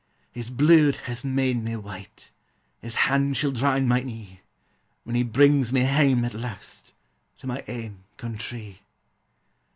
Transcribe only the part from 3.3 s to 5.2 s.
shall dry mine e'e, When